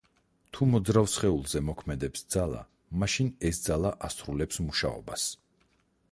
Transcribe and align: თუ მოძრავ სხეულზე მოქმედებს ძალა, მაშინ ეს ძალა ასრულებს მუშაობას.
თუ 0.57 0.67
მოძრავ 0.69 1.09
სხეულზე 1.15 1.59
მოქმედებს 1.65 2.23
ძალა, 2.35 2.61
მაშინ 3.03 3.29
ეს 3.49 3.59
ძალა 3.67 3.91
ასრულებს 4.09 4.63
მუშაობას. 4.69 5.27